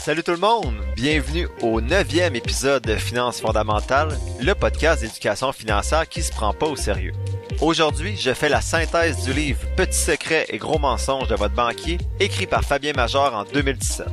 [0.00, 0.74] Salut tout le monde!
[0.96, 6.68] Bienvenue au neuvième épisode de Finances fondamentales, le podcast d'éducation financière qui se prend pas
[6.68, 7.12] au sérieux.
[7.60, 11.98] Aujourd'hui, je fais la synthèse du livre Petits secrets et gros mensonges de votre banquier,
[12.18, 14.06] écrit par Fabien Major en 2017.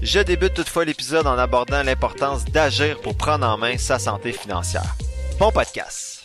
[0.00, 4.94] Je débute toutefois l'épisode en abordant l'importance d'agir pour prendre en main sa santé financière.
[5.40, 6.22] Bon podcast!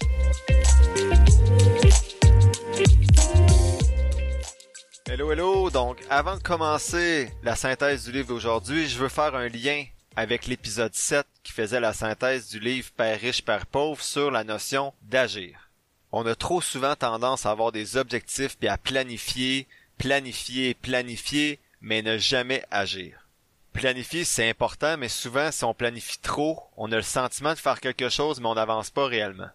[5.18, 5.70] Hello, hello!
[5.72, 9.84] Donc, avant de commencer la synthèse du livre d'aujourd'hui, je veux faire un lien
[10.16, 14.44] avec l'épisode 7 qui faisait la synthèse du livre Père riche, Père pauvre sur la
[14.44, 15.72] notion d'agir.
[16.12, 19.66] On a trop souvent tendance à avoir des objectifs puis à planifier,
[19.98, 23.28] planifier, planifier, mais ne jamais agir.
[23.74, 27.82] Planifier, c'est important, mais souvent, si on planifie trop, on a le sentiment de faire
[27.82, 29.50] quelque chose, mais on n'avance pas réellement.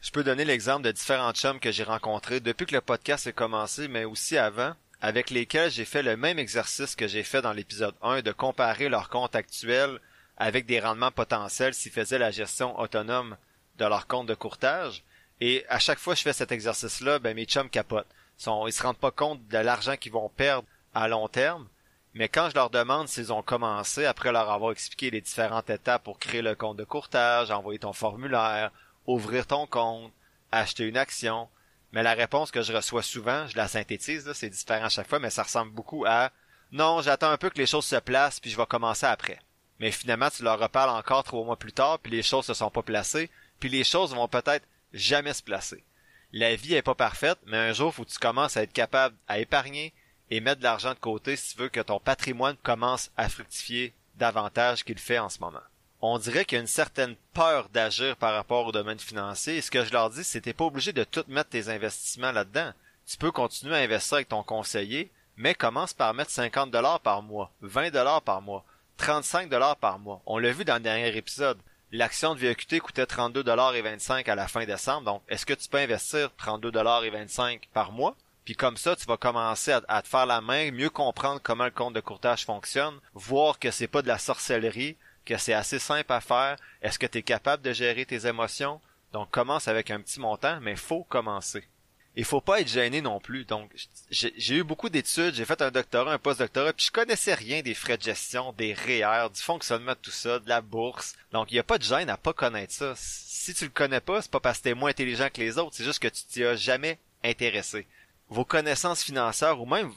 [0.00, 3.32] Je peux donner l'exemple de différents chums que j'ai rencontrés depuis que le podcast a
[3.32, 7.52] commencé, mais aussi avant, avec lesquels j'ai fait le même exercice que j'ai fait dans
[7.52, 10.00] l'épisode 1 de comparer leur compte actuel
[10.38, 13.36] avec des rendements potentiels s'ils faisaient la gestion autonome
[13.76, 15.02] de leur compte de courtage,
[15.42, 18.06] et à chaque fois que je fais cet exercice-là, ben mes chums capotent.
[18.46, 21.68] Ils, ils se rendent pas compte de l'argent qu'ils vont perdre à long terme.
[22.14, 26.04] Mais quand je leur demande s'ils ont commencé, après leur avoir expliqué les différentes étapes
[26.04, 28.70] pour créer le compte de courtage, envoyer ton formulaire,
[29.06, 30.12] ouvrir ton compte,
[30.50, 31.46] acheter une action,
[31.94, 35.20] mais la réponse que je reçois souvent, je la synthétise, c'est différent à chaque fois,
[35.20, 36.32] mais ça ressemble beaucoup à
[36.72, 39.38] non, j'attends un peu que les choses se placent, puis je vais commencer après.
[39.78, 42.68] Mais finalement, tu leur reparles encore trois mois plus tard, puis les choses se sont
[42.70, 45.84] pas placées, puis les choses vont peut-être jamais se placer.
[46.32, 49.14] La vie est pas parfaite, mais un jour, faut que tu commences à être capable
[49.28, 49.94] à épargner
[50.30, 53.94] et mettre de l'argent de côté si tu veux que ton patrimoine commence à fructifier
[54.16, 55.62] davantage qu'il fait en ce moment.
[56.06, 59.62] On dirait qu'il y a une certaine peur d'agir par rapport au domaine financier et
[59.62, 62.72] ce que je leur dis, c'est que pas obligé de tout mettre tes investissements là-dedans.
[63.06, 67.22] Tu peux continuer à investir avec ton conseiller, mais commence par mettre 50 dollars par
[67.22, 68.66] mois, 20 dollars par mois,
[68.98, 70.20] 35 dollars par mois.
[70.26, 71.56] On l'a vu dans le dernier épisode.
[71.90, 75.06] L'action de VQT coûtait 32,25 à la fin décembre.
[75.06, 78.14] Donc, est-ce que tu peux investir 32,25 par mois?
[78.44, 81.70] Puis comme ça, tu vas commencer à, te faire la main, mieux comprendre comment le
[81.70, 86.12] compte de courtage fonctionne, voir que c'est pas de la sorcellerie, que c'est assez simple
[86.12, 86.56] à faire.
[86.82, 88.80] Est-ce que tu es capable de gérer tes émotions?
[89.12, 91.68] Donc commence avec un petit montant, mais faut commencer
[92.16, 93.44] il faut pas être gêné non plus.
[93.44, 93.70] Donc,
[94.10, 97.74] j'ai eu beaucoup d'études, j'ai fait un doctorat, un post-doctorat, puis je connaissais rien des
[97.74, 101.14] frais de gestion, des REER, du fonctionnement de tout ça, de la bourse.
[101.32, 102.94] Donc, il y a pas de gêne à pas connaître ça.
[102.96, 105.74] Si tu le connais pas, c'est pas parce que t'es moins intelligent que les autres,
[105.74, 107.86] c'est juste que tu t'y as jamais intéressé.
[108.34, 109.92] Vos connaissances financières ou même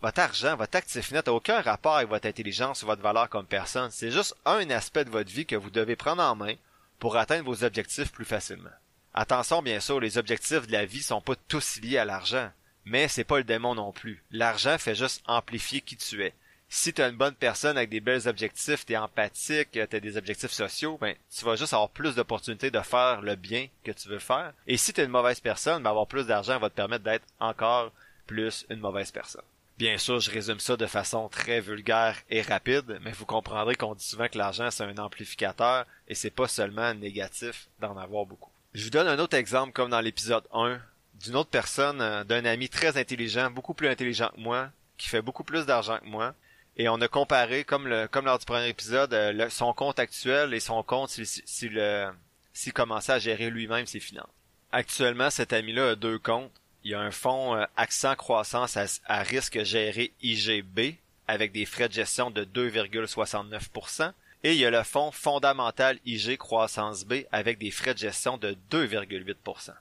[0.00, 3.44] votre argent, votre actif net n'a aucun rapport avec votre intelligence ou votre valeur comme
[3.44, 3.90] personne.
[3.90, 6.54] C'est juste un aspect de votre vie que vous devez prendre en main
[7.00, 8.70] pour atteindre vos objectifs plus facilement.
[9.14, 12.48] Attention, bien sûr, les objectifs de la vie sont pas tous liés à l'argent.
[12.84, 14.22] Mais c'est pas le démon non plus.
[14.30, 16.34] L'argent fait juste amplifier qui tu es.
[16.74, 19.86] Si tu es une bonne personne avec des belles objectifs, tu es empathique, tu as
[19.86, 23.92] des objectifs sociaux, ben, tu vas juste avoir plus d'opportunités de faire le bien que
[23.92, 24.54] tu veux faire.
[24.66, 27.26] Et si tu es une mauvaise personne, ben, avoir plus d'argent va te permettre d'être
[27.40, 27.92] encore
[28.26, 29.42] plus une mauvaise personne.
[29.76, 33.94] Bien sûr, je résume ça de façon très vulgaire et rapide, mais vous comprendrez qu'on
[33.94, 38.50] dit souvent que l'argent c'est un amplificateur et c'est pas seulement négatif d'en avoir beaucoup.
[38.72, 40.80] Je vous donne un autre exemple comme dans l'épisode 1
[41.22, 45.20] d'une autre personne, euh, d'un ami très intelligent, beaucoup plus intelligent que moi, qui fait
[45.20, 46.34] beaucoup plus d'argent que moi.
[46.76, 50.54] Et on a comparé, comme, le, comme lors du premier épisode, euh, son compte actuel
[50.54, 54.30] et son compte s'il commençait à gérer lui-même ses finances.
[54.72, 56.50] Actuellement, cet ami-là a deux comptes.
[56.84, 61.66] Il y a un fonds euh, Accent Croissance à, à risque géré IGB avec des
[61.66, 64.12] frais de gestion de 2,69%.
[64.44, 68.38] Et il y a le fonds fondamental IG Croissance B avec des frais de gestion
[68.38, 69.72] de 2,8%.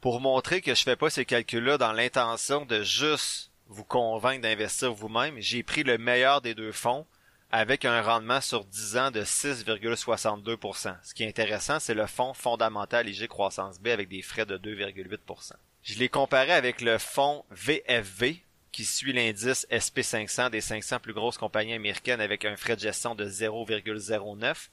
[0.00, 4.92] Pour montrer que je fais pas ces calculs-là dans l'intention de juste vous convaincre d'investir
[4.92, 7.06] vous-même, j'ai pris le meilleur des deux fonds
[7.50, 10.96] avec un rendement sur 10 ans de 6,62%.
[11.02, 14.56] Ce qui est intéressant, c'est le fonds fondamental IG Croissance B avec des frais de
[14.56, 15.52] 2,8%.
[15.82, 18.42] Je l'ai comparé avec le fonds VFV
[18.72, 23.14] qui suit l'indice SP500 des 500 plus grosses compagnies américaines avec un frais de gestion
[23.14, 24.68] de 0,09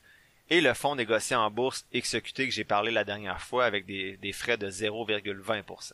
[0.50, 4.33] et le fonds négocié en bourse XQT que j'ai parlé la dernière fois avec des,
[4.33, 5.92] frais de 0,20%.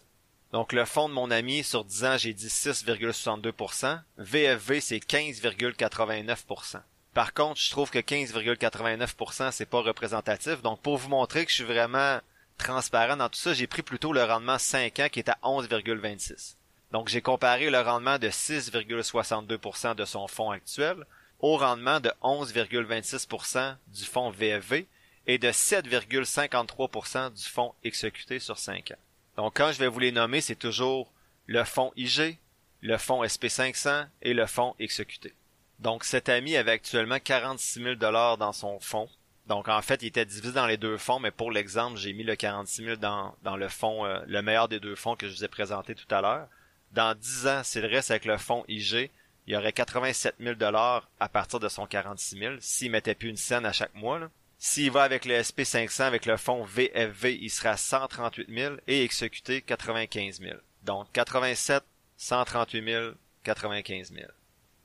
[0.55, 3.99] Donc le fonds de mon ami sur 10 ans, j'ai dit 6,62%.
[4.19, 6.79] VFV, c'est 15,89%.
[7.13, 10.61] Par contre, je trouve que 15,89% c'est pas représentatif.
[10.61, 12.21] Donc pour vous montrer que je suis vraiment
[12.57, 16.55] transparent dans tout ça, j'ai pris plutôt le rendement 5 ans qui est à 11,26.
[16.93, 21.03] Donc j'ai comparé le rendement de 6,62% de son fonds actuel
[21.41, 24.87] au rendement de 11,26% du fonds VFV
[25.27, 29.04] et de 7,53% du fonds exécuté sur 5 ans.
[29.37, 31.11] Donc quand je vais vous les nommer, c'est toujours
[31.45, 32.37] le fonds IG,
[32.81, 35.33] le fonds SP500 et le fonds exécuté.
[35.79, 39.09] Donc cet ami avait actuellement 46 000 dollars dans son fonds.
[39.47, 42.23] Donc en fait, il était divisé dans les deux fonds, mais pour l'exemple, j'ai mis
[42.23, 45.35] le 46 000 dans, dans le fonds, euh, le meilleur des deux fonds que je
[45.35, 46.47] vous ai présenté tout à l'heure.
[46.93, 49.11] Dans 10 ans, s'il reste avec le fonds IG,
[49.47, 53.29] il y aurait 87 000 dollars à partir de son 46 000 s'il mettait plus
[53.29, 54.29] une scène à chaque mois.
[54.57, 59.61] S'il va avec le SP500 avec le fonds VFV, il sera 138 000 et exécuté
[59.61, 60.57] 95 000.
[60.83, 61.83] Donc 87,
[62.17, 63.11] 138 000,
[63.43, 64.27] 95 000.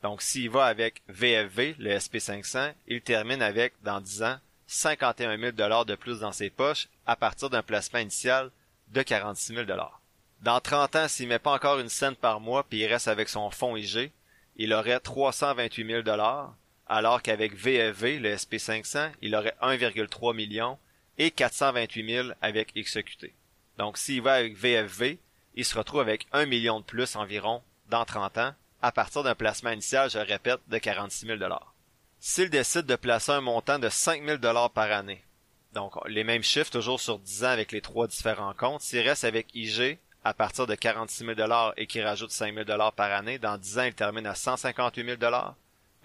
[0.02, 5.52] Donc s'il va avec VFV, le SP500, il termine avec, dans 10 ans, 51 000
[5.52, 8.50] dollars de plus dans ses poches à partir d'un placement initial
[8.88, 10.00] de 46 000 dollars.
[10.42, 13.28] Dans 30 ans, s'il met pas encore une scène par mois puis il reste avec
[13.28, 14.10] son fonds IG,
[14.56, 16.54] il aurait 328 000 dollars,
[16.90, 20.76] alors qu'avec VFV, le SP500, il aurait 1,3 million
[21.18, 23.32] et 428 000 avec XQT.
[23.78, 25.20] Donc s'il va avec VFV,
[25.54, 29.36] il se retrouve avec 1 million de plus environ dans 30 ans, à partir d'un
[29.36, 31.74] placement initial, je répète, de 46 000 dollars.
[32.18, 35.24] S'il décide de placer un montant de 5 000 dollars par année,
[35.72, 39.22] donc les mêmes chiffres toujours sur 10 ans avec les trois différents comptes, s'il reste
[39.22, 42.66] avec IG, à partir de 46 000 et qui rajoute 5 000
[42.96, 43.38] par année.
[43.38, 45.16] Dans 10 ans, il termine à 158 000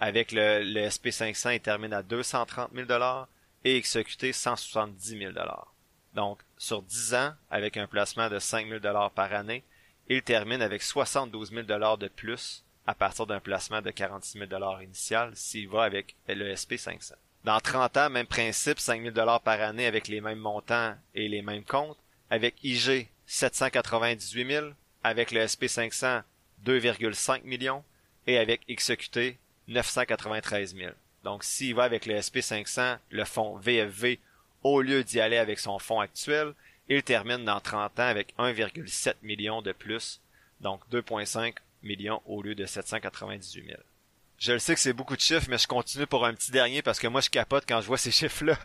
[0.00, 2.88] Avec le, le SP500, il termine à 230 000
[3.64, 5.32] et exécuté 170 000
[6.14, 8.80] Donc, sur 10 ans, avec un placement de 5 000
[9.14, 9.64] par année,
[10.08, 11.62] il termine avec 72 000
[11.96, 17.14] de plus à partir d'un placement de 46 000 initial s'il va avec le SP500.
[17.44, 21.42] Dans 30 ans, même principe, 5 000 par année avec les mêmes montants et les
[21.42, 21.98] mêmes comptes.
[22.30, 24.66] Avec IG, 798 000,
[25.02, 26.22] avec le SP500
[26.64, 27.84] 2,5 millions
[28.26, 30.92] et avec XQT 993 000.
[31.24, 34.20] Donc s'il va avec le SP500, le fonds VFV,
[34.62, 36.54] au lieu d'y aller avec son fonds actuel,
[36.88, 40.20] il termine dans 30 ans avec 1,7 million de plus,
[40.60, 43.78] donc 2,5 millions au lieu de 798 000.
[44.38, 46.82] Je le sais que c'est beaucoup de chiffres, mais je continue pour un petit dernier
[46.82, 48.58] parce que moi je capote quand je vois ces chiffres-là.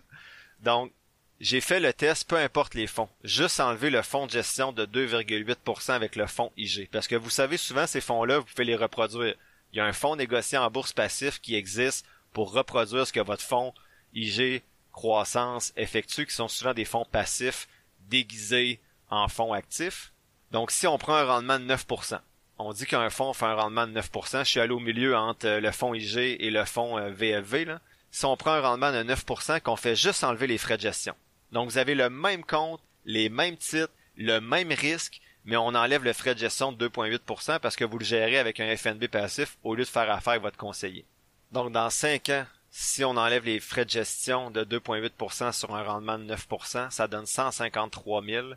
[0.60, 0.92] Donc,
[1.40, 3.10] j'ai fait le test, peu importe les fonds.
[3.24, 6.88] Juste enlever le fonds de gestion de 2,8% avec le fonds IG.
[6.92, 9.34] Parce que vous savez, souvent, ces fonds-là, vous pouvez les reproduire.
[9.72, 13.20] Il y a un fonds négocié en bourse passif qui existe pour reproduire ce que
[13.20, 13.74] votre fonds
[14.14, 17.68] IG croissance effectue, qui sont souvent des fonds passifs
[18.10, 18.80] déguisés
[19.10, 20.12] en fonds actifs.
[20.52, 22.20] Donc, si on prend un rendement de 9%,
[22.58, 25.48] on dit qu'un fonds fait un rendement de 9%, je suis allé au milieu entre
[25.48, 27.82] le fonds IG et le fonds VFV, là.
[28.12, 31.16] Si on prend un rendement de 9%, qu'on fait juste enlever les frais de gestion,
[31.54, 36.04] donc vous avez le même compte, les mêmes titres, le même risque, mais on enlève
[36.04, 39.58] le frais de gestion de 2,8% parce que vous le gérez avec un FNB passif
[39.64, 41.06] au lieu de faire affaire avec votre conseiller.
[41.52, 45.84] Donc dans 5 ans, si on enlève les frais de gestion de 2,8% sur un
[45.84, 48.48] rendement de 9%, ça donne 153 000,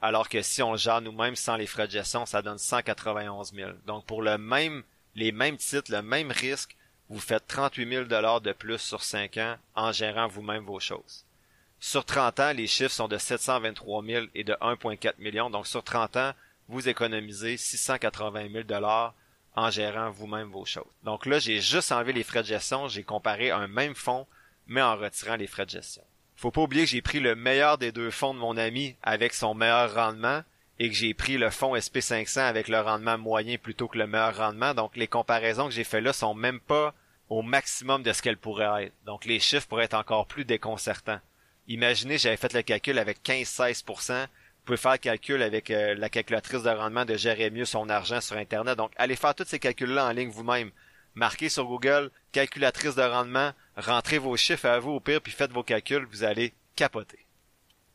[0.00, 3.52] alors que si on le gère nous-mêmes sans les frais de gestion, ça donne 191
[3.52, 3.70] 000.
[3.86, 6.76] Donc pour le même, les mêmes titres, le même risque,
[7.08, 11.24] vous faites 38 000 de plus sur 5 ans en gérant vous-même vos choses.
[11.86, 15.50] Sur 30 ans, les chiffres sont de 723 000 et de 1,4 million.
[15.50, 16.32] Donc sur 30 ans,
[16.66, 19.12] vous économisez 680 000 dollars
[19.54, 20.90] en gérant vous-même vos choses.
[21.02, 24.26] Donc là, j'ai juste enlevé les frais de gestion, j'ai comparé un même fonds,
[24.66, 26.02] mais en retirant les frais de gestion.
[26.36, 29.34] Faut pas oublier que j'ai pris le meilleur des deux fonds de mon ami avec
[29.34, 30.42] son meilleur rendement
[30.78, 34.38] et que j'ai pris le fonds SP500 avec le rendement moyen plutôt que le meilleur
[34.38, 34.72] rendement.
[34.72, 36.94] Donc les comparaisons que j'ai fait là sont même pas
[37.28, 38.94] au maximum de ce qu'elles pourraient être.
[39.04, 41.20] Donc les chiffres pourraient être encore plus déconcertants.
[41.68, 44.22] Imaginez, j'avais fait le calcul avec 15-16%.
[44.22, 44.26] Vous
[44.64, 48.20] pouvez faire le calcul avec euh, la calculatrice de rendement de gérer mieux son argent
[48.20, 48.76] sur Internet.
[48.76, 50.70] Donc, allez faire tous ces calculs-là en ligne vous-même.
[51.14, 55.52] Marquez sur Google calculatrice de rendement, rentrez vos chiffres à vous au pire, puis faites
[55.52, 57.24] vos calculs, vous allez capoter.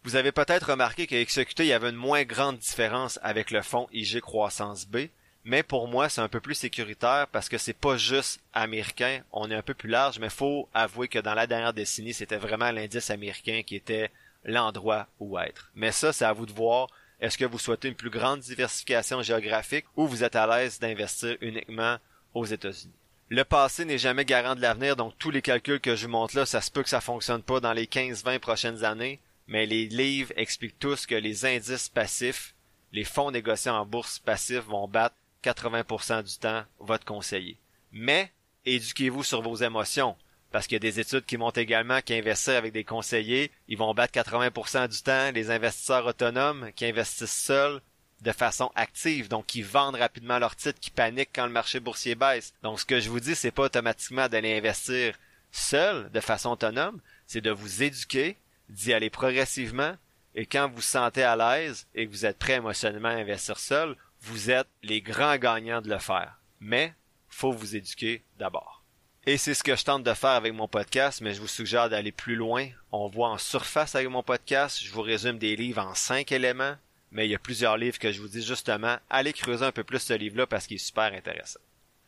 [0.04, 3.62] Vous avez peut-être remarqué qu'à exécuter, il y avait une moins grande différence avec le
[3.62, 5.08] fonds IG Croissance B,
[5.50, 9.50] mais pour moi, c'est un peu plus sécuritaire parce que c'est pas juste américain, on
[9.50, 12.70] est un peu plus large, mais faut avouer que dans la dernière décennie, c'était vraiment
[12.70, 14.12] l'indice américain qui était
[14.46, 15.72] l'endroit où être.
[15.74, 16.88] Mais ça, c'est à vous de voir.
[17.20, 21.36] Est-ce que vous souhaitez une plus grande diversification géographique ou vous êtes à l'aise d'investir
[21.42, 21.98] uniquement
[22.36, 22.94] aux États-Unis?
[23.30, 26.38] Le passé n'est jamais garant de l'avenir, donc tous les calculs que je vous montre
[26.38, 29.88] là, ça se peut que ça fonctionne pas dans les 15-20 prochaines années, mais les
[29.88, 32.54] livres expliquent tous que les indices passifs,
[32.92, 37.58] les fonds négociés en bourse passifs vont battre 80% du temps votre conseiller.
[37.92, 38.32] Mais
[38.66, 40.16] éduquez-vous sur vos émotions.
[40.52, 43.94] Parce qu'il y a des études qui montrent également qu'investir avec des conseillers, ils vont
[43.94, 47.82] battre 80% du temps les investisseurs autonomes qui investissent seuls
[48.22, 52.16] de façon active, donc qui vendent rapidement leurs titres, qui paniquent quand le marché boursier
[52.16, 52.54] baisse.
[52.64, 55.16] Donc ce que je vous dis, c'est pas automatiquement d'aller investir
[55.52, 58.38] seul de façon autonome, c'est de vous éduquer,
[58.70, 59.96] d'y aller progressivement,
[60.36, 63.58] et quand vous vous sentez à l'aise et que vous êtes prêt émotionnellement à investir
[63.58, 66.40] seul, vous êtes les grands gagnants de le faire.
[66.60, 66.94] Mais,
[67.28, 68.84] faut vous éduquer d'abord.
[69.26, 71.90] Et c'est ce que je tente de faire avec mon podcast, mais je vous suggère
[71.90, 72.68] d'aller plus loin.
[72.92, 76.76] On voit en surface avec mon podcast, je vous résume des livres en cinq éléments,
[77.12, 79.84] mais il y a plusieurs livres que je vous dis justement, allez creuser un peu
[79.84, 81.60] plus ce livre-là parce qu'il est super intéressant.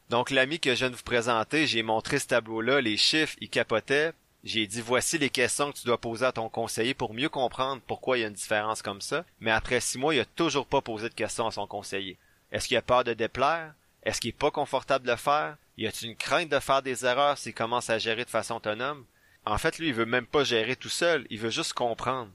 [0.10, 3.50] Donc l'ami que je viens de vous présenter, j'ai montré ce tableau-là, les chiffres, il
[3.50, 4.14] capotait.
[4.44, 7.82] J'ai dit voici les questions que tu dois poser à ton conseiller pour mieux comprendre
[7.86, 9.24] pourquoi il y a une différence comme ça.
[9.40, 12.18] Mais après six mois, il a toujours pas posé de questions à son conseiller.
[12.52, 13.74] Est-ce qu'il a peur de déplaire?
[14.04, 15.58] Est-ce qu'il est pas confortable de le faire?
[15.78, 19.06] Y a-t-il une crainte de faire des erreurs s'il commence à gérer de façon autonome?
[19.46, 22.32] En fait, lui, il veut même pas gérer tout seul, il veut juste comprendre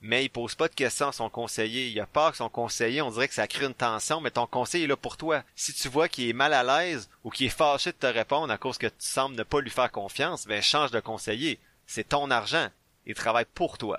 [0.00, 1.88] mais il pose pas de questions à son conseiller.
[1.88, 4.46] Il a peur que son conseiller, on dirait que ça crée une tension, mais ton
[4.46, 5.42] conseiller est là pour toi.
[5.56, 8.52] Si tu vois qu'il est mal à l'aise ou qu'il est fâché de te répondre
[8.52, 11.58] à cause que tu sembles ne pas lui faire confiance, ben change de conseiller.
[11.86, 12.68] C'est ton argent.
[13.06, 13.98] Il travaille pour toi.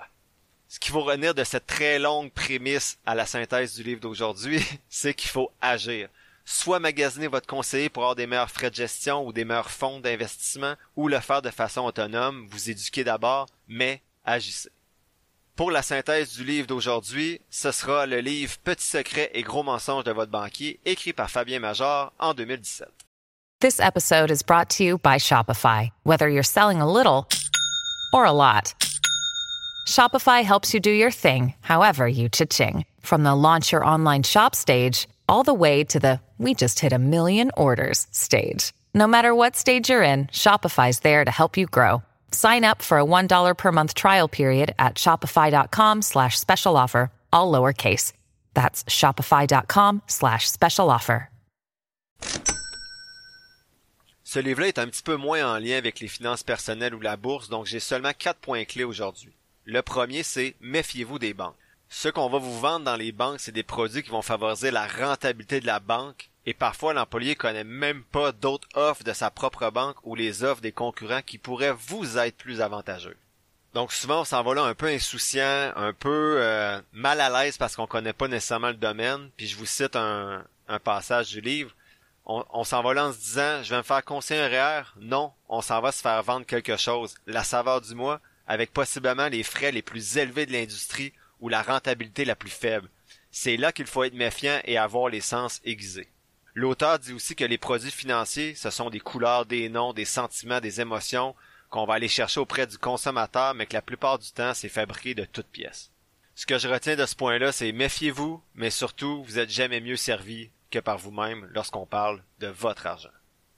[0.68, 4.64] Ce qu'il faut retenir de cette très longue prémisse à la synthèse du livre d'aujourd'hui,
[4.90, 6.10] c'est qu'il faut agir.
[6.46, 10.00] Soit magasiner votre conseiller pour avoir des meilleurs frais de gestion ou des meilleurs fonds
[10.00, 14.70] d'investissement, ou le faire de façon autonome, vous éduquer d'abord, mais agissez.
[15.60, 20.06] Pour la synthèse du livre d'aujourd'hui, ce sera le livre Petits secrets et gros mensonges
[20.06, 22.88] de votre banquier, écrit par Fabien Major en 2017.
[23.60, 25.90] This episode is brought to you by Shopify.
[26.04, 27.28] Whether you're selling a little
[28.14, 28.74] or a lot,
[29.86, 32.86] Shopify helps you do your thing, however you cha-ching.
[33.02, 36.94] From the launch your online shop stage, all the way to the we just hit
[36.94, 38.72] a million orders stage.
[38.94, 42.02] No matter what stage you're in, Shopify's there to help you grow.
[42.32, 47.52] Sign up for a $1 per month trial period at shopify.com slash special offer, all
[47.52, 48.14] lowercase.
[48.54, 51.30] That's shopify.com slash special offer.
[54.32, 57.18] Ce livre-là est un petit peu moins en lien avec les finances personnelles ou la
[57.18, 59.36] bourse, donc j'ai seulement quatre points clés aujourd'hui.
[59.66, 61.56] Le premier, c'est méfiez-vous des banques.
[61.92, 64.88] Ce qu'on va vous vendre dans les banques, c'est des produits qui vont favoriser la
[64.88, 69.72] rentabilité de la banque et parfois l'employé connaît même pas d'autres offres de sa propre
[69.72, 73.18] banque ou les offres des concurrents qui pourraient vous être plus avantageux.
[73.74, 77.58] Donc souvent on s'en va là un peu insouciant, un peu euh, mal à l'aise
[77.58, 79.32] parce qu'on connaît pas nécessairement le domaine.
[79.36, 80.46] Puis je vous cite un,
[80.84, 81.72] passage du livre.
[82.28, 84.84] On, on s'en va là en se disant je vais me faire conseiller un REER.
[85.02, 87.16] Non, on s'en va se faire vendre quelque chose.
[87.26, 91.62] La saveur du mois avec possiblement les frais les plus élevés de l'industrie ou la
[91.62, 92.90] rentabilité la plus faible.
[93.32, 96.10] C'est là qu'il faut être méfiant et avoir les sens aiguisés.
[96.56, 100.60] L'auteur dit aussi que les produits financiers, ce sont des couleurs, des noms, des sentiments,
[100.60, 101.36] des émotions
[101.70, 105.14] qu'on va aller chercher auprès du consommateur, mais que la plupart du temps, c'est fabriqué
[105.14, 105.92] de toutes pièces.
[106.36, 109.96] Ce que je retiens de ce point-là, c'est méfiez-vous, mais surtout, vous êtes jamais mieux
[109.96, 113.10] servi que par vous-même lorsqu'on parle de votre argent.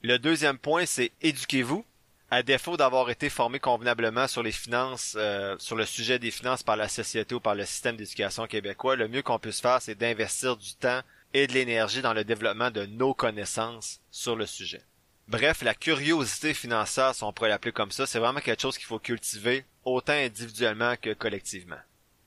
[0.02, 1.86] Le deuxième point, c'est éduquez-vous.
[2.34, 6.64] À défaut d'avoir été formé convenablement sur les finances, euh, sur le sujet des finances
[6.64, 9.96] par la société ou par le système d'éducation québécois, le mieux qu'on puisse faire, c'est
[9.96, 11.02] d'investir du temps
[11.34, 14.82] et de l'énergie dans le développement de nos connaissances sur le sujet.
[15.28, 18.88] Bref, la curiosité financière, si on pourrait l'appeler comme ça, c'est vraiment quelque chose qu'il
[18.88, 21.80] faut cultiver, autant individuellement que collectivement.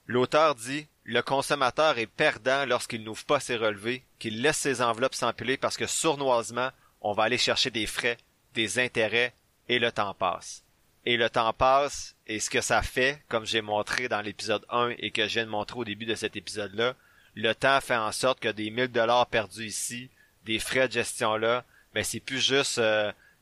[0.06, 5.14] L'auteur dit Le consommateur est perdant lorsqu'il n'ouvre pas ses relevés, qu'il laisse ses enveloppes
[5.14, 6.68] s'empiler parce que sournoisement,
[7.00, 8.18] on va aller chercher des frais,
[8.52, 9.32] des intérêts,
[9.68, 10.62] et le temps passe.
[11.06, 14.94] Et le temps passe, et ce que ça fait, comme j'ai montré dans l'épisode 1
[14.98, 16.94] et que je viens de montrer au début de cet épisode-là,
[17.34, 20.08] le temps fait en sorte que des 1000 dollars perdus ici,
[20.44, 22.80] des frais de gestion là, ben c'est plus juste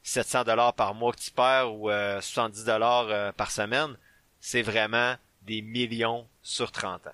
[0.03, 3.97] 700 euh, dollars par mois que tu perds ou 70 euh, dollars euh, par semaine,
[4.41, 7.11] c'est vraiment des millions sur 30 ans.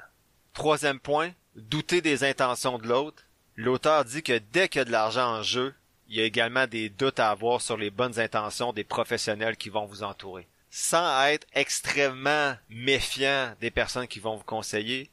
[0.55, 3.25] Troisième point, douter des intentions de l'autre.
[3.57, 5.75] L'auteur dit que dès qu'il y a de l'argent en jeu,
[6.09, 9.69] il y a également des doutes à avoir sur les bonnes intentions des professionnels qui
[9.69, 10.47] vont vous entourer.
[10.71, 15.11] Sans être extrêmement méfiant des personnes qui vont vous conseiller,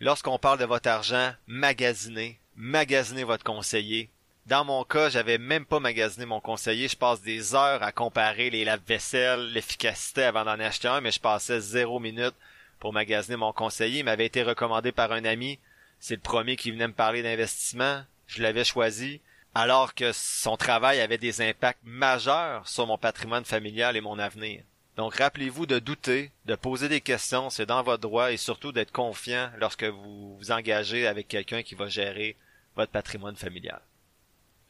[0.00, 4.08] lorsqu'on parle de votre argent, magasinez, magasinez votre conseiller.
[4.46, 6.86] Dans mon cas, j'avais même pas magasiné mon conseiller.
[6.86, 11.18] Je passe des heures à comparer les lave-vaisselle, l'efficacité avant d'en acheter un, mais je
[11.18, 12.34] passais zéro minute
[12.78, 14.00] pour magasiner mon conseiller.
[14.00, 15.58] Il m'avait été recommandé par un ami.
[15.98, 18.04] C'est le premier qui venait me parler d'investissement.
[18.28, 19.20] Je l'avais choisi.
[19.58, 24.62] Alors que son travail avait des impacts majeurs sur mon patrimoine familial et mon avenir.
[24.98, 28.92] Donc rappelez-vous de douter, de poser des questions, c'est dans votre droit et surtout d'être
[28.92, 32.36] confiant lorsque vous vous engagez avec quelqu'un qui va gérer
[32.76, 33.80] votre patrimoine familial.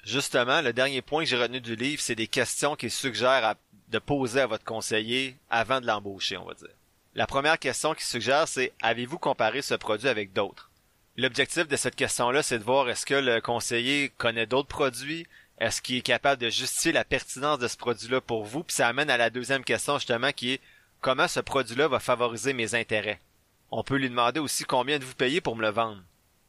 [0.04, 3.56] Justement, le dernier point que j'ai retenu du livre, c'est des questions qu'il suggère
[3.88, 6.68] de poser à votre conseiller avant de l'embaucher, on va dire.
[7.16, 10.70] La première question qu'il suggère, c'est avez-vous comparé ce produit avec d'autres?
[11.18, 15.26] L'objectif de cette question-là, c'est de voir est-ce que le conseiller connaît d'autres produits,
[15.58, 18.62] est-ce qu'il est capable de justifier la pertinence de ce produit-là pour vous?
[18.62, 20.60] Puis ça amène à la deuxième question justement qui est
[21.00, 23.18] comment ce produit-là va favoriser mes intérêts?
[23.70, 26.02] On peut lui demander aussi combien de vous payez pour me le vendre?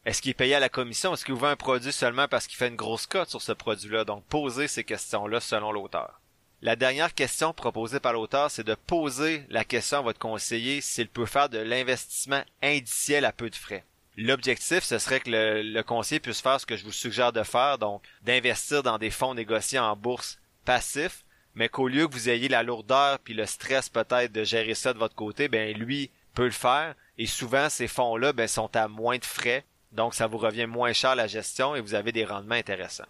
[0.04, 1.14] Est-ce qu'il est payé à la commission?
[1.14, 3.52] Est-ce qu'il vous vend un produit seulement parce qu'il fait une grosse cote sur ce
[3.52, 4.04] produit-là?
[4.04, 6.20] Donc, posez ces questions-là selon l'auteur.
[6.60, 11.08] La dernière question proposée par l'auteur, c'est de poser la question à votre conseiller s'il
[11.08, 13.84] peut faire de l'investissement indiciel à peu de frais.
[14.20, 17.44] L'objectif, ce serait que le, le, conseiller puisse faire ce que je vous suggère de
[17.44, 22.28] faire, donc d'investir dans des fonds négociés en bourse passifs, mais qu'au lieu que vous
[22.28, 26.10] ayez la lourdeur puis le stress peut-être de gérer ça de votre côté, ben lui
[26.34, 26.96] peut le faire.
[27.16, 30.92] Et souvent, ces fonds-là ben, sont à moins de frais, donc ça vous revient moins
[30.92, 33.06] cher la gestion et vous avez des rendements intéressants.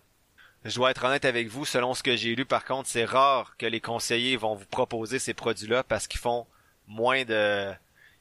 [0.66, 3.56] Je dois être honnête avec vous, selon ce que j'ai lu, par contre, c'est rare
[3.56, 6.46] que les conseillers vont vous proposer ces produits-là parce qu'ils font
[6.86, 7.72] moins de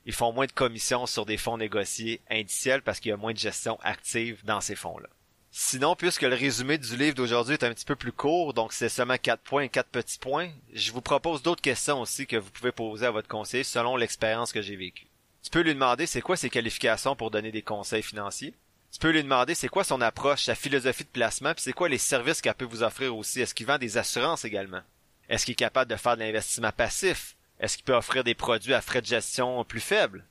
[0.07, 3.33] ils font moins de commissions sur des fonds négociés indiciels parce qu'il y a moins
[3.33, 5.09] de gestion active dans ces fonds-là.
[5.51, 8.87] Sinon, puisque le résumé du livre d'aujourd'hui est un petit peu plus court, donc c'est
[8.89, 12.71] seulement quatre points, quatre petits points, je vous propose d'autres questions aussi que vous pouvez
[12.71, 15.07] poser à votre conseiller selon l'expérience que j'ai vécue.
[15.43, 18.53] Tu peux lui demander c'est quoi ses qualifications pour donner des conseils financiers?
[18.93, 21.89] Tu peux lui demander c'est quoi son approche, sa philosophie de placement, puis c'est quoi
[21.89, 23.41] les services qu'elle peut vous offrir aussi?
[23.41, 24.81] Est-ce qu'il vend des assurances également?
[25.27, 27.36] Est-ce qu'il est capable de faire de l'investissement passif?
[27.59, 30.25] Est-ce qu'il peut offrir des produits à frais de gestion plus faibles?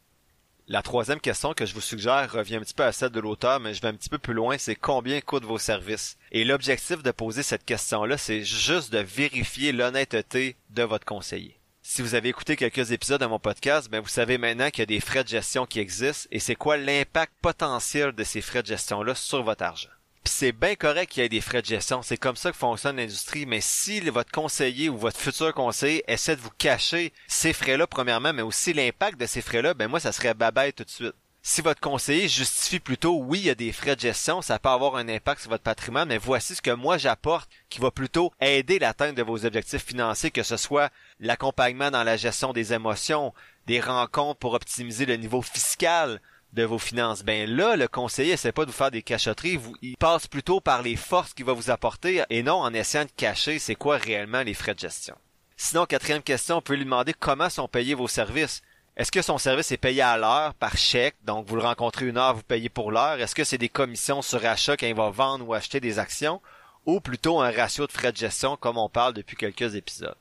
[0.68, 3.60] La troisième question que je vous suggère revient un petit peu à celle de l'auteur,
[3.60, 6.16] mais je vais un petit peu plus loin, c'est combien coûtent vos services?
[6.32, 11.60] Et l'objectif de poser cette question-là, c'est juste de vérifier l'honnêteté de votre conseiller.
[11.82, 14.82] Si vous avez écouté quelques épisodes de mon podcast, ben vous savez maintenant qu'il y
[14.82, 18.62] a des frais de gestion qui existent et c'est quoi l'impact potentiel de ces frais
[18.62, 19.95] de gestion-là sur votre argent.
[20.26, 22.56] Puis c'est bien correct qu'il y ait des frais de gestion, c'est comme ça que
[22.56, 27.52] fonctionne l'industrie, mais si votre conseiller ou votre futur conseiller essaie de vous cacher ces
[27.52, 30.90] frais-là premièrement, mais aussi l'impact de ces frais-là, ben moi ça serait babaye tout de
[30.90, 31.14] suite.
[31.42, 34.68] Si votre conseiller justifie plutôt oui, il y a des frais de gestion, ça peut
[34.68, 38.32] avoir un impact sur votre patrimoine, mais voici ce que moi j'apporte qui va plutôt
[38.40, 40.90] aider l'atteinte de vos objectifs financiers, que ce soit
[41.20, 43.32] l'accompagnement dans la gestion des émotions,
[43.68, 46.20] des rencontres pour optimiser le niveau fiscal,
[46.52, 47.22] de vos finances.
[47.22, 50.82] Ben là, le conseiller essaie pas de vous faire des cachotteries, il passe plutôt par
[50.82, 54.42] les forces qu'il va vous apporter et non en essayant de cacher c'est quoi réellement
[54.42, 55.16] les frais de gestion.
[55.56, 58.62] Sinon, quatrième question, on peut lui demander comment sont payés vos services.
[58.96, 62.18] Est-ce que son service est payé à l'heure, par chèque, donc vous le rencontrez une
[62.18, 63.20] heure, vous payez pour l'heure?
[63.20, 66.40] Est-ce que c'est des commissions sur achat quand il va vendre ou acheter des actions?
[66.86, 70.16] Ou plutôt un ratio de frais de gestion comme on parle depuis quelques épisodes?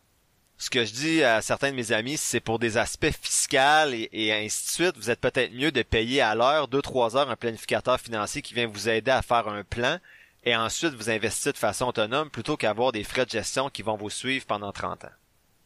[0.58, 4.34] Ce que je dis à certains de mes amis, c'est pour des aspects fiscaux et,
[4.34, 7.36] ainsi de suite, vous êtes peut-être mieux de payer à l'heure, deux, trois heures, un
[7.36, 10.00] planificateur financier qui vient vous aider à faire un plan
[10.46, 13.98] et ensuite vous investir de façon autonome plutôt qu'avoir des frais de gestion qui vont
[13.98, 15.12] vous suivre pendant 30 ans.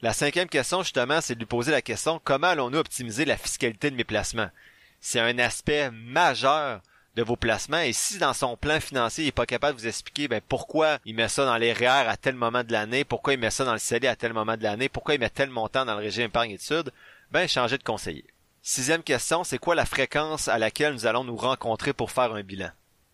[0.02, 3.91] La cinquième question, justement, c'est de lui poser la question comment allons-nous optimiser la fiscalité
[3.91, 4.49] de mes placements?
[5.02, 6.82] C'est un aspect majeur
[7.15, 7.80] de vos placements.
[7.80, 11.00] Et si dans son plan financier, il n'est pas capable de vous expliquer ben, pourquoi
[11.06, 13.65] il met ça dans les REER à tel moment de l'année, pourquoi il met ça
[13.65, 16.02] dans le CELI à tel moment de l'année, pourquoi il met tel montant dans le
[16.02, 16.91] régime épargne études,
[17.32, 18.26] ben changez de conseiller.
[18.62, 22.43] Sixième question, c'est quoi la fréquence à laquelle nous allons nous rencontrer pour faire un
[22.43, 22.69] bilan?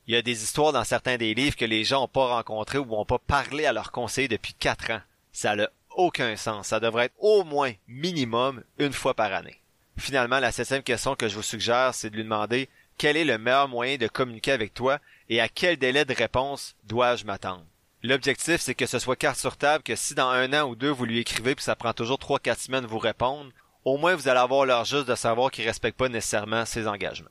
[0.08, 2.78] Il y a des histoires dans certains des livres que les gens n'ont pas rencontré
[2.78, 5.02] ou n'ont pas parlé à leur conseiller depuis quatre ans.
[5.32, 6.68] Ça n'a aucun sens.
[6.68, 9.60] Ça devrait être au moins minimum une fois par année.
[9.98, 13.38] Finalement, la septième question que je vous suggère, c'est de lui demander quel est le
[13.38, 17.66] meilleur moyen de communiquer avec toi et à quel délai de réponse dois-je m'attendre?
[18.04, 20.92] L'objectif, c'est que ce soit carte sur table que si dans un an ou deux
[20.92, 23.52] vous lui écrivez puis ça prend toujours trois, quatre semaines de vous répondre,
[23.84, 27.30] au moins vous allez avoir l'heure juste de savoir qu'il respecte pas nécessairement ses engagements.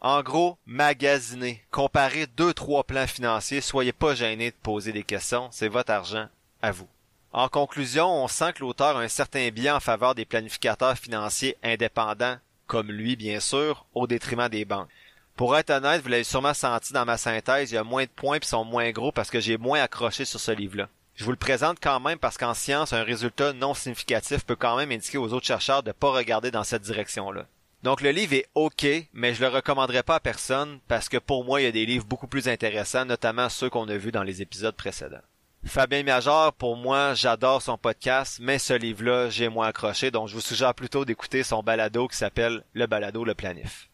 [0.00, 5.48] En gros, magasinez, comparez deux, trois plans financiers, soyez pas gênés de poser des questions,
[5.50, 6.28] c'est votre argent,
[6.62, 6.88] à vous.
[7.32, 11.56] En conclusion, on sent que l'auteur a un certain bien en faveur des planificateurs financiers
[11.62, 12.36] indépendants
[12.74, 14.88] comme lui bien sûr, au détriment des banques.
[15.36, 18.08] Pour être honnête, vous l'avez sûrement senti dans ma synthèse, il y a moins de
[18.08, 20.88] points qui sont moins gros parce que j'ai moins accroché sur ce livre-là.
[21.14, 24.76] Je vous le présente quand même parce qu'en science, un résultat non significatif peut quand
[24.76, 27.46] même indiquer aux autres chercheurs de ne pas regarder dans cette direction-là.
[27.84, 31.44] Donc le livre est ok, mais je le recommanderais pas à personne parce que pour
[31.44, 34.24] moi, il y a des livres beaucoup plus intéressants, notamment ceux qu'on a vus dans
[34.24, 35.22] les épisodes précédents.
[35.66, 40.34] Fabien Major, pour moi, j'adore son podcast, mais ce livre-là, j'ai moins accroché, donc je
[40.34, 43.88] vous suggère plutôt d'écouter son balado qui s'appelle Le balado Le Planif.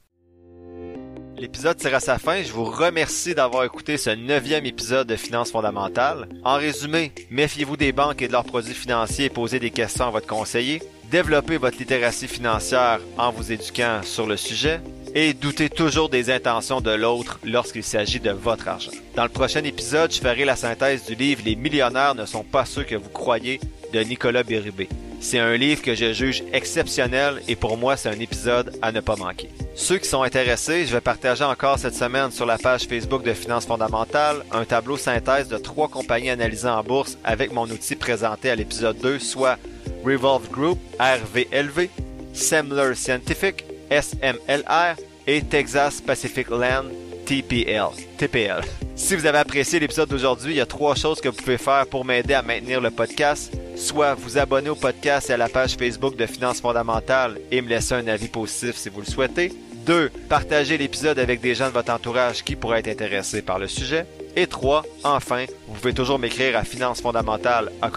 [1.37, 2.42] L'épisode tire à sa fin.
[2.42, 6.28] Je vous remercie d'avoir écouté ce neuvième épisode de Finances fondamentales.
[6.44, 10.11] En résumé, méfiez-vous des banques et de leurs produits financiers et posez des questions à
[10.11, 10.83] votre conseiller.
[11.11, 14.83] Développez votre littératie financière en vous éduquant sur le sujet
[15.14, 18.92] et doutez toujours des intentions de l'autre lorsqu'il s'agit de votre argent.
[19.16, 22.64] Dans le prochain épisode, je ferai la synthèse du livre Les millionnaires ne sont pas
[22.64, 23.61] ceux que vous croyez
[23.92, 24.88] de Nicolas Bérubé.
[25.20, 29.01] C'est un livre que je juge exceptionnel et pour moi, c'est un épisode à ne
[29.01, 29.51] pas manquer.
[29.75, 33.35] Ceux qui sont intéressés, je vais partager encore cette semaine sur la page Facebook de
[33.35, 38.49] Finances fondamentales un tableau synthèse de trois compagnies analysées en bourse avec mon outil présenté
[38.49, 39.59] à l'épisode 2, soit
[40.05, 41.90] Revolve Group, RVLV,
[42.33, 46.87] Semler Scientific, SMLR et Texas Pacific Land
[47.26, 47.90] TPL.
[48.18, 48.62] TPL.
[48.96, 51.87] Si vous avez apprécié l'épisode d'aujourd'hui, il y a trois choses que vous pouvez faire
[51.87, 55.76] pour m'aider à maintenir le podcast soit vous abonner au podcast et à la page
[55.76, 59.53] Facebook de Finances fondamentales et me laisser un avis positif si vous le souhaitez.
[59.87, 60.11] 2.
[60.29, 64.07] Partagez l'épisode avec des gens de votre entourage qui pourraient être intéressés par le sujet.
[64.37, 64.85] Et 3.
[65.03, 67.90] Enfin, vous pouvez toujours m'écrire à finances fondamentales à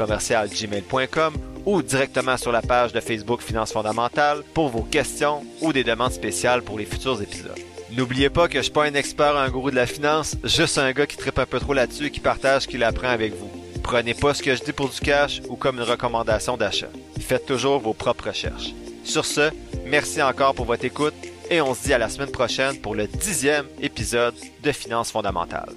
[1.65, 6.11] ou directement sur la page de Facebook Finances fondamentales pour vos questions ou des demandes
[6.11, 7.59] spéciales pour les futurs épisodes.
[7.95, 10.91] N'oubliez pas que je suis pas un expert un gourou de la finance, juste un
[10.91, 13.51] gars qui tripe un peu trop là-dessus et qui partage ce qu'il apprend avec vous.
[13.83, 16.89] Prenez pas ce que je dis pour du cash ou comme une recommandation d'achat.
[17.19, 18.73] Faites toujours vos propres recherches.
[19.03, 19.51] Sur ce,
[19.85, 21.13] merci encore pour votre écoute
[21.51, 25.73] et on se dit à la semaine prochaine pour le dixième épisode de Finances fondamentales.